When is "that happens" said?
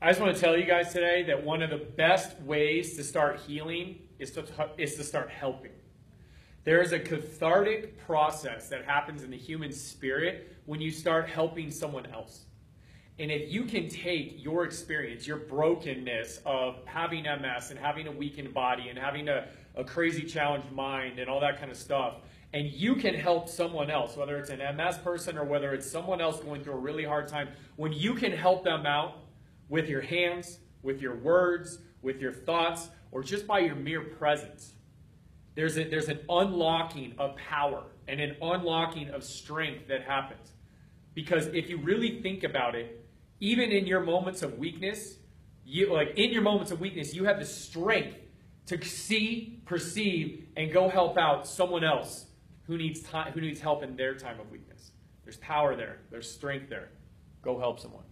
8.68-9.24, 39.88-40.52